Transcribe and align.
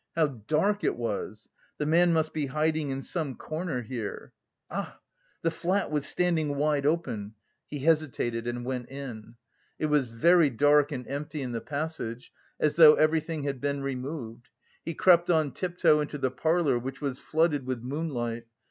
How 0.15 0.25
dark 0.25 0.83
it 0.83 0.95
was! 0.95 1.47
The 1.77 1.85
man 1.85 2.11
must 2.11 2.33
be 2.33 2.47
hiding 2.47 2.89
in 2.89 3.03
some 3.03 3.35
corner 3.35 3.83
here. 3.83 4.33
Ah! 4.71 4.99
the 5.43 5.51
flat 5.51 5.91
was 5.91 6.07
standing 6.07 6.55
wide 6.55 6.87
open, 6.87 7.35
he 7.67 7.77
hesitated 7.77 8.47
and 8.47 8.65
went 8.65 8.89
in. 8.89 9.35
It 9.77 9.91
was 9.91 10.09
very 10.09 10.49
dark 10.49 10.91
and 10.91 11.07
empty 11.07 11.43
in 11.43 11.51
the 11.51 11.61
passage, 11.61 12.31
as 12.59 12.77
though 12.77 12.95
everything 12.95 13.43
had 13.43 13.61
been 13.61 13.83
removed; 13.83 14.49
he 14.83 14.95
crept 14.95 15.29
on 15.29 15.51
tiptoe 15.51 15.99
into 15.99 16.17
the 16.17 16.31
parlour 16.31 16.79
which 16.79 16.99
was 16.99 17.19
flooded 17.19 17.67
with 17.67 17.83
moonlight. 17.83 18.47